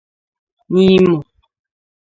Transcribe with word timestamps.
Nimo 0.73 1.15